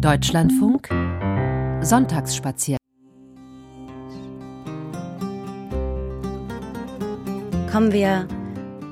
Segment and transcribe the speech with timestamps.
[0.00, 0.88] Deutschlandfunk
[1.80, 2.78] Sonntagsspaziergang
[7.72, 8.28] Kommen wir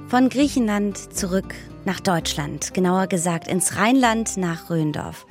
[0.09, 1.55] von Griechenland zurück
[1.85, 5.27] nach Deutschland, genauer gesagt ins Rheinland nach Röndorf.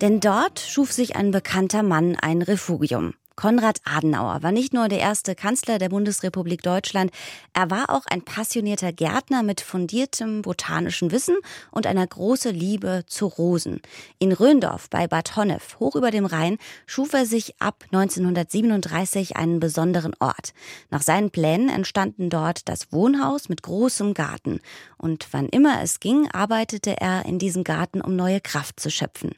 [0.00, 3.12] Denn dort schuf sich ein bekannter Mann ein Refugium.
[3.40, 7.10] Konrad Adenauer war nicht nur der erste Kanzler der Bundesrepublik Deutschland,
[7.54, 11.36] er war auch ein passionierter Gärtner mit fundiertem botanischen Wissen
[11.70, 13.80] und einer großen Liebe zu Rosen.
[14.18, 19.58] In Röndorf bei Bad Honnef, hoch über dem Rhein, schuf er sich ab 1937 einen
[19.58, 20.52] besonderen Ort.
[20.90, 24.60] Nach seinen Plänen entstanden dort das Wohnhaus mit großem Garten.
[24.98, 29.30] Und wann immer es ging, arbeitete er in diesem Garten, um neue Kraft zu schöpfen.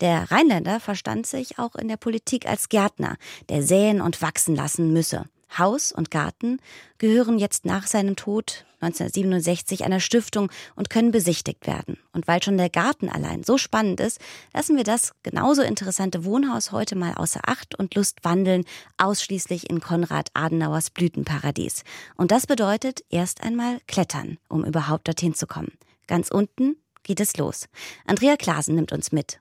[0.00, 3.16] Der Rheinländer verstand sich auch in der Politik als Gärtner,
[3.48, 5.24] der säen und wachsen lassen müsse.
[5.56, 6.60] Haus und Garten
[6.98, 11.98] gehören jetzt nach seinem Tod 1967 einer Stiftung und können besichtigt werden.
[12.12, 14.20] Und weil schon der Garten allein so spannend ist,
[14.54, 18.64] lassen wir das genauso interessante Wohnhaus heute mal außer Acht und Lust wandeln,
[18.98, 21.82] ausschließlich in Konrad Adenauers Blütenparadies.
[22.16, 25.72] Und das bedeutet erst einmal klettern, um überhaupt dorthin zu kommen.
[26.06, 27.68] Ganz unten geht es los.
[28.06, 29.40] Andrea Klasen nimmt uns mit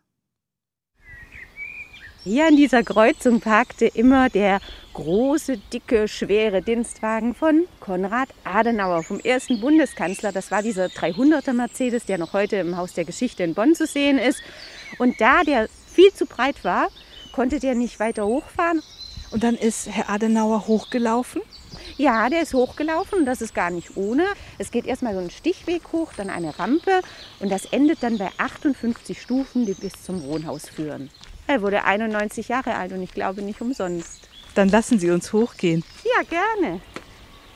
[2.28, 4.60] hier an dieser Kreuzung parkte immer der
[4.94, 10.34] große, dicke, schwere Dienstwagen von Konrad Adenauer, vom ersten Bundeskanzler.
[10.34, 13.88] Das war dieser 300er Mercedes, der noch heute im Haus der Geschichte in Bonn zu
[13.88, 14.42] sehen ist.
[15.00, 16.90] Und da der viel zu breit war,
[17.32, 18.84] konnte der nicht weiter hochfahren.
[19.32, 21.42] Und dann ist Herr Adenauer hochgelaufen?
[21.96, 24.26] Ja, der ist hochgelaufen und das ist gar nicht ohne.
[24.58, 27.00] Es geht erstmal so einen Stichweg hoch, dann eine Rampe
[27.40, 31.10] und das endet dann bei 58 Stufen, die bis zum Wohnhaus führen.
[31.48, 34.30] Er wurde 91 Jahre alt und ich glaube nicht umsonst.
[34.54, 35.84] Dann lassen Sie uns hochgehen.
[36.04, 36.82] Ja, gerne.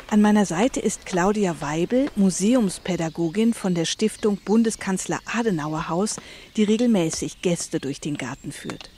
[0.10, 6.18] An meiner Seite ist Claudia Weibel, Museumspädagogin von der Stiftung Bundeskanzler Adenauer Haus,
[6.58, 8.90] die regelmäßig Gäste durch den Garten führt.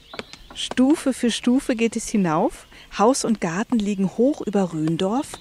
[0.56, 2.68] Stufe für Stufe geht es hinauf.
[2.98, 5.34] Haus und Garten liegen hoch über Röndorf.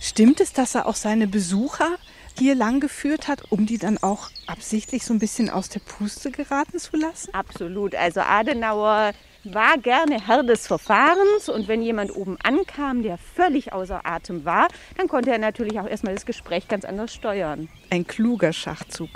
[0.00, 1.96] Stimmt es, dass er auch seine Besucher
[2.38, 6.30] hier lang geführt hat, um die dann auch absichtlich so ein bisschen aus der Puste
[6.30, 7.32] geraten zu lassen?
[7.34, 7.94] Absolut.
[7.94, 9.12] Also Adenauer
[9.44, 14.68] war gerne Herr des Verfahrens und wenn jemand oben ankam, der völlig außer Atem war,
[14.96, 17.68] dann konnte er natürlich auch erstmal das Gespräch ganz anders steuern.
[17.90, 19.10] Ein kluger Schachzug.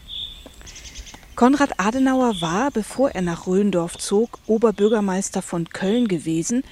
[1.35, 6.65] Konrad Adenauer war, bevor er nach Röndorf zog, Oberbürgermeister von Köln gewesen.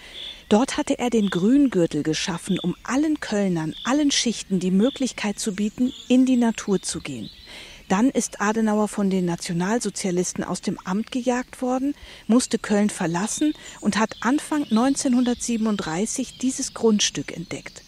[0.49, 5.93] Dort hatte er den Grüngürtel geschaffen, um allen Kölnern, allen Schichten die Möglichkeit zu bieten,
[6.09, 7.29] in die Natur zu gehen.
[7.89, 11.95] Dann ist Adenauer von den Nationalsozialisten aus dem Amt gejagt worden,
[12.27, 17.83] musste Köln verlassen und hat Anfang 1937 dieses Grundstück entdeckt.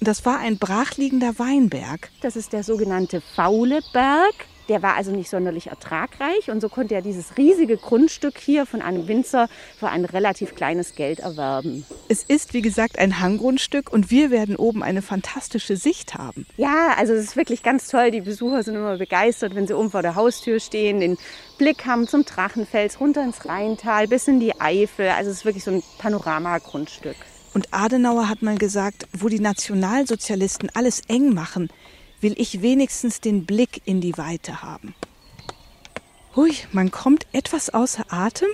[0.00, 2.10] Das war ein brachliegender Weinberg.
[2.20, 4.34] Das ist der sogenannte Faule Berg.
[4.68, 8.82] Der war also nicht sonderlich ertragreich und so konnte er dieses riesige Grundstück hier von
[8.82, 9.48] einem Winzer
[9.78, 11.86] für ein relativ kleines Geld erwerben.
[12.08, 16.46] Es ist, wie gesagt, ein Hanggrundstück und wir werden oben eine fantastische Sicht haben.
[16.56, 18.10] Ja, also es ist wirklich ganz toll.
[18.10, 21.16] Die Besucher sind immer begeistert, wenn sie oben vor der Haustür stehen, den
[21.56, 25.08] Blick haben zum Drachenfels, runter ins Rheintal, bis in die Eifel.
[25.08, 27.16] Also es ist wirklich so ein Panoramagrundstück.
[27.54, 31.70] Und Adenauer hat mal gesagt, wo die Nationalsozialisten alles eng machen,
[32.20, 34.94] will ich wenigstens den Blick in die Weite haben.
[36.36, 38.48] Hui, man kommt etwas außer Atem,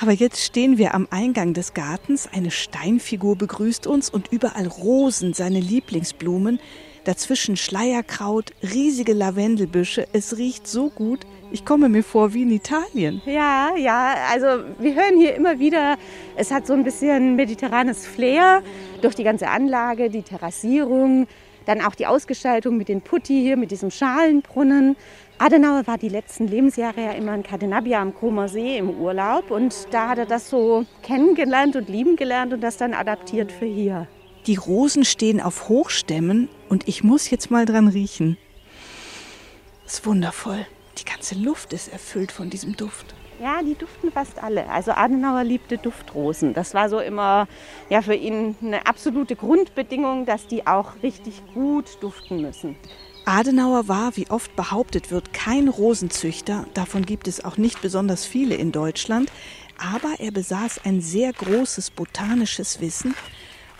[0.00, 5.34] aber jetzt stehen wir am Eingang des Gartens, eine Steinfigur begrüßt uns und überall Rosen,
[5.34, 6.60] seine Lieblingsblumen,
[7.04, 10.06] dazwischen Schleierkraut, riesige Lavendelbüsche.
[10.12, 11.20] Es riecht so gut,
[11.52, 13.22] ich komme mir vor wie in Italien.
[13.26, 15.96] Ja, ja, also wir hören hier immer wieder,
[16.36, 18.62] es hat so ein bisschen mediterranes Flair
[19.02, 21.26] durch die ganze Anlage, die Terrassierung,
[21.66, 24.96] dann auch die Ausgestaltung mit den Putti hier, mit diesem Schalenbrunnen.
[25.38, 29.74] Adenauer war die letzten Lebensjahre ja immer in Cadenabia am Comer See im Urlaub und
[29.90, 34.06] da hat er das so kennengelernt und lieben gelernt und das dann adaptiert für hier.
[34.46, 38.36] Die Rosen stehen auf Hochstämmen und ich muss jetzt mal dran riechen.
[39.84, 40.66] Das ist wundervoll.
[40.98, 43.14] Die ganze Luft ist erfüllt von diesem Duft.
[43.40, 44.68] Ja, die duften fast alle.
[44.68, 46.54] Also Adenauer liebte Duftrosen.
[46.54, 47.48] Das war so immer
[47.90, 52.76] ja, für ihn eine absolute Grundbedingung, dass die auch richtig gut duften müssen.
[53.26, 56.66] Adenauer war, wie oft behauptet wird, kein Rosenzüchter.
[56.74, 59.32] Davon gibt es auch nicht besonders viele in Deutschland.
[59.78, 63.14] Aber er besaß ein sehr großes botanisches Wissen.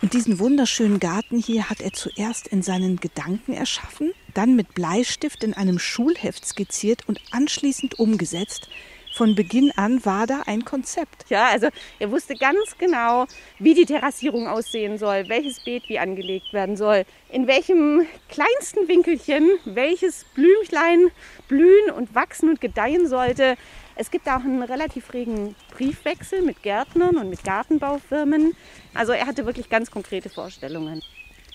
[0.03, 5.45] Und diesen wunderschönen Garten hier hat er zuerst in seinen Gedanken erschaffen, dann mit Bleistift
[5.45, 8.69] in einem Schulheft skizziert und anschließend umgesetzt
[9.14, 11.26] von Beginn an war da ein Konzept.
[11.28, 11.69] Ja, also
[12.00, 13.26] er wusste ganz genau,
[13.61, 19.49] wie die Terrassierung aussehen soll, welches Beet wie angelegt werden soll, in welchem kleinsten Winkelchen
[19.64, 21.12] welches Blümchen
[21.46, 23.56] blühen und wachsen und gedeihen sollte.
[23.94, 28.56] Es gibt auch einen relativ regen Briefwechsel mit Gärtnern und mit Gartenbaufirmen.
[28.94, 31.02] Also er hatte wirklich ganz konkrete Vorstellungen.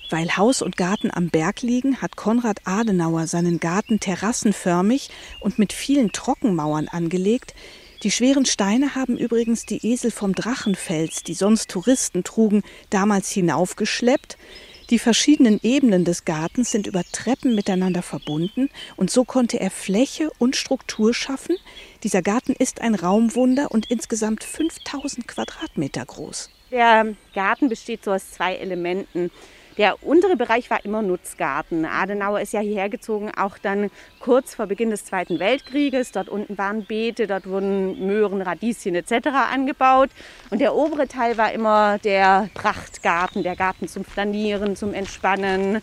[0.10, 5.72] Weil Haus und Garten am Berg liegen, hat Konrad Adenauer seinen Garten terrassenförmig und mit
[5.72, 7.54] vielen Trockenmauern angelegt.
[8.02, 14.38] Die schweren Steine haben übrigens die Esel vom Drachenfels, die sonst Touristen trugen, damals hinaufgeschleppt.
[14.90, 20.32] Die verschiedenen Ebenen des Gartens sind über Treppen miteinander verbunden und so konnte er Fläche
[20.40, 21.56] und Struktur schaffen.
[22.02, 26.50] Dieser Garten ist ein Raumwunder und insgesamt 5000 Quadratmeter groß.
[26.72, 29.30] Der Garten besteht so aus zwei Elementen.
[29.80, 31.86] Der untere Bereich war immer Nutzgarten.
[31.86, 33.90] Adenauer ist ja hierher gezogen, auch dann
[34.20, 36.12] kurz vor Beginn des Zweiten Weltkrieges.
[36.12, 39.28] Dort unten waren Beete, dort wurden Möhren, Radieschen etc.
[39.54, 40.10] angebaut.
[40.50, 45.80] Und der obere Teil war immer der Prachtgarten, der Garten zum Flanieren, zum Entspannen.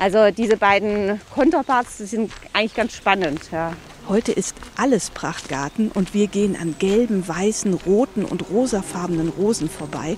[0.00, 3.52] Also diese beiden Konterparts sind eigentlich ganz spannend.
[3.52, 3.72] Ja.
[4.08, 10.16] Heute ist alles Prachtgarten und wir gehen an gelben, weißen, roten und rosafarbenen Rosen vorbei.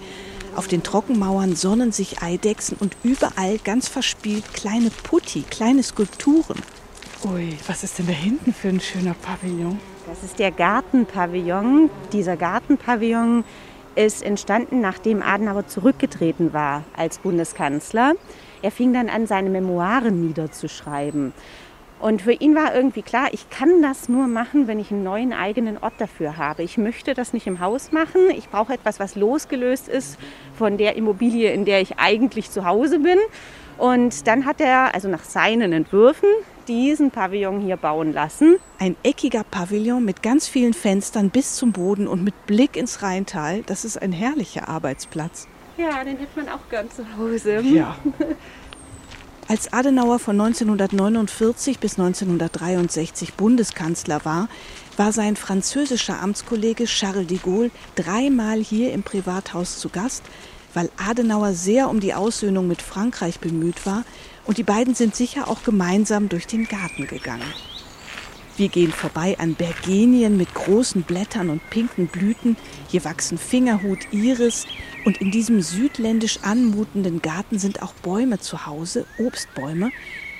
[0.56, 6.61] Auf den Trockenmauern sonnen sich Eidechsen und überall ganz verspielt kleine Putti, kleine Skulpturen.
[7.25, 9.79] Ui, was ist denn da hinten für ein schöner Pavillon?
[10.06, 11.91] Das ist der Gartenpavillon.
[12.12, 13.44] Dieser Gartenpavillon
[13.94, 18.14] ist entstanden, nachdem Adenauer zurückgetreten war als Bundeskanzler.
[18.62, 21.32] Er fing dann an, seine Memoiren niederzuschreiben.
[22.00, 25.35] Und für ihn war irgendwie klar, ich kann das nur machen, wenn ich einen neuen
[25.35, 26.62] eigenen Ort dafür habe.
[26.62, 28.31] Ich möchte das nicht im Haus machen.
[28.31, 30.19] Ich brauche etwas, was losgelöst ist
[30.56, 33.19] von der Immobilie, in der ich eigentlich zu Hause bin.
[33.76, 36.29] Und dann hat er, also nach seinen Entwürfen,
[36.69, 38.56] diesen Pavillon hier bauen lassen.
[38.79, 43.62] Ein eckiger Pavillon mit ganz vielen Fenstern bis zum Boden und mit Blick ins Rheintal.
[43.67, 45.49] Das ist ein herrlicher Arbeitsplatz.
[45.76, 47.61] Ja, den hätte man auch gern zu Hause.
[47.61, 47.97] Ja.
[49.50, 54.49] Als Adenauer von 1949 bis 1963 Bundeskanzler war,
[54.97, 60.23] war sein französischer Amtskollege Charles de Gaulle dreimal hier im Privathaus zu Gast,
[60.73, 64.05] weil Adenauer sehr um die Aussöhnung mit Frankreich bemüht war
[64.47, 67.52] und die beiden sind sicher auch gemeinsam durch den Garten gegangen.
[68.61, 72.59] Wir gehen vorbei an Bergenien mit großen Blättern und pinken Blüten.
[72.89, 74.67] Hier wachsen Fingerhut, Iris.
[75.07, 79.93] Und in diesem südländisch anmutenden Garten sind auch Bäume zu Hause, Obstbäume.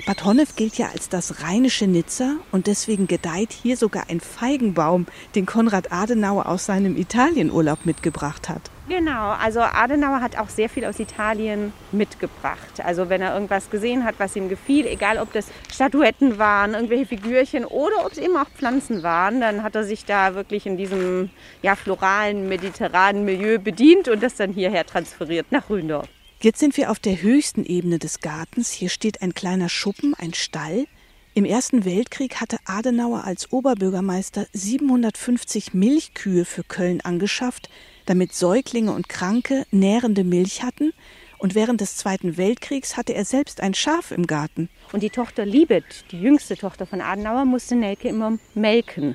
[0.07, 5.07] Bad Honnef gilt ja als das rheinische Nizza und deswegen gedeiht hier sogar ein Feigenbaum,
[5.35, 8.63] den Konrad Adenauer aus seinem Italienurlaub mitgebracht hat.
[8.89, 12.81] Genau, also Adenauer hat auch sehr viel aus Italien mitgebracht.
[12.85, 17.07] Also wenn er irgendwas gesehen hat, was ihm gefiel, egal ob das Statuetten waren, irgendwelche
[17.07, 20.77] Figürchen oder ob es eben auch Pflanzen waren, dann hat er sich da wirklich in
[20.77, 21.31] diesem
[21.63, 26.09] ja, floralen, mediterranen Milieu bedient und das dann hierher transferiert nach Ründorf.
[26.43, 28.71] Jetzt sind wir auf der höchsten Ebene des Gartens.
[28.71, 30.87] Hier steht ein kleiner Schuppen, ein Stall.
[31.35, 37.69] Im Ersten Weltkrieg hatte Adenauer als Oberbürgermeister 750 Milchkühe für Köln angeschafft,
[38.07, 40.95] damit Säuglinge und Kranke nährende Milch hatten.
[41.37, 44.71] Und während des Zweiten Weltkriegs hatte er selbst ein Schaf im Garten.
[44.95, 49.15] Und die Tochter Liebet, die jüngste Tochter von Adenauer, musste Nelke immer melken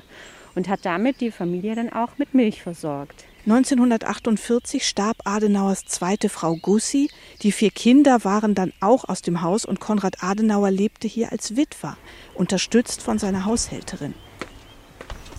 [0.54, 3.24] und hat damit die Familie dann auch mit Milch versorgt.
[3.46, 7.08] 1948 starb Adenauers zweite Frau Gussi.
[7.42, 11.54] Die vier Kinder waren dann auch aus dem Haus und Konrad Adenauer lebte hier als
[11.54, 11.96] Witwer,
[12.34, 14.14] unterstützt von seiner Haushälterin.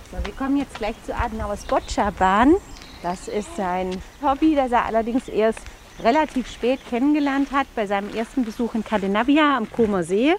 [0.10, 2.56] So, wir kommen jetzt gleich zu Adenauers Boccia-Bahn.
[3.04, 5.60] Das ist sein Hobby, das er allerdings erst
[6.02, 10.34] relativ spät kennengelernt hat, bei seinem ersten Besuch in Cadenabia am Comer See.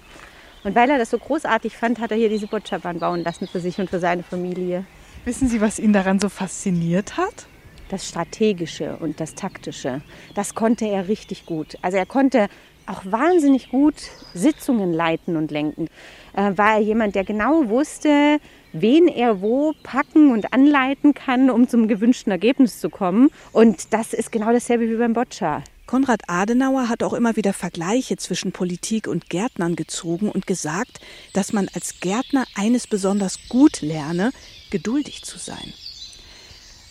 [0.65, 3.61] Und weil er das so großartig fand, hat er hier diese Boccia-Bahn bauen lassen für
[3.61, 4.87] sich und für seine Familie.
[5.27, 7.47] Wissen Sie, was ihn daran so fasziniert hat?
[7.89, 10.01] Das Strategische und das Taktische,
[10.35, 11.77] das konnte er richtig gut.
[11.83, 12.49] Also er konnte
[12.87, 13.95] auch wahnsinnig gut
[14.35, 15.89] Sitzungen leiten und lenken.
[16.35, 18.39] Äh, war er jemand, der genau wusste,
[18.73, 23.31] wen er wo packen und anleiten kann, um zum gewünschten Ergebnis zu kommen.
[23.53, 25.63] Und das ist genau dasselbe wie beim Boccia.
[25.87, 31.01] Konrad Adenauer hat auch immer wieder Vergleiche zwischen Politik und Gärtnern gezogen und gesagt,
[31.33, 34.33] dass man als Gärtner eines besonders gut lerne,
[34.71, 35.73] geduldig zu sein.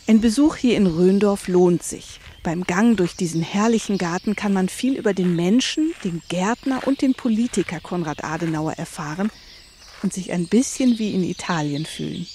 [0.09, 2.21] Ein Besuch hier in Röndorf lohnt sich.
[2.41, 7.01] Beim Gang durch diesen herrlichen Garten kann man viel über den Menschen, den Gärtner und
[7.01, 9.29] den Politiker Konrad Adenauer erfahren
[10.03, 12.25] und sich ein bisschen wie in Italien fühlen.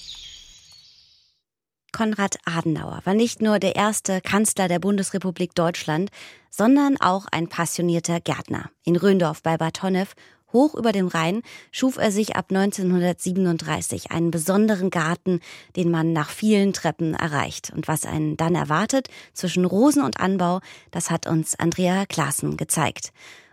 [1.93, 6.11] Konrad Adenauer war nicht nur der erste Kanzler der Bundesrepublik Deutschland,
[6.51, 8.71] sondern auch ein passionierter Gärtner.
[8.85, 10.15] In Röndorf bei Bad Honnef
[10.53, 15.41] Hoch über dem Rhein schuf er sich ab 1937 einen besonderen Garten,
[15.77, 17.73] den man nach vielen Treppen erreicht.
[17.75, 23.13] Und was einen dann erwartet zwischen Rosen und Anbau, das hat uns Andrea Klaassen gezeigt.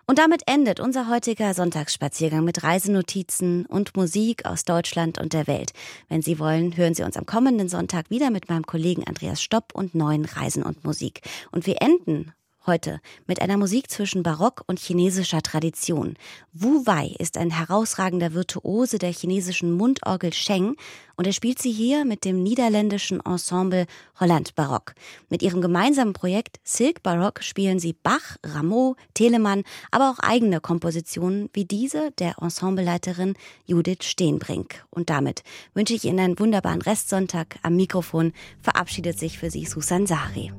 [0.09, 5.71] Und damit endet unser heutiger Sonntagsspaziergang mit Reisenotizen und Musik aus Deutschland und der Welt.
[6.07, 9.75] Wenn Sie wollen, hören Sie uns am kommenden Sonntag wieder mit meinem Kollegen Andreas Stopp
[9.75, 11.21] und neuen Reisen und Musik.
[11.51, 12.33] Und wir enden
[12.65, 16.15] Heute mit einer Musik zwischen Barock und chinesischer Tradition.
[16.51, 20.75] Wu Wei ist ein herausragender Virtuose der chinesischen Mundorgel Sheng
[21.15, 23.85] und er spielt sie hier mit dem niederländischen Ensemble
[24.19, 24.93] Holland Barock.
[25.29, 31.49] Mit ihrem gemeinsamen Projekt Silk Barock spielen sie Bach, Rameau, Telemann, aber auch eigene Kompositionen
[31.53, 33.35] wie diese der Ensembleleiterin
[33.67, 34.85] Judith Steenbrink.
[34.89, 37.57] Und damit wünsche ich Ihnen einen wunderbaren Restsonntag.
[37.63, 40.51] Am Mikrofon verabschiedet sich für Sie Susan Sari.